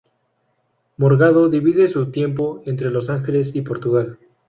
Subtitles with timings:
[0.97, 4.17] Morgado divide su tiempo entre Los Ángeles y Portugal.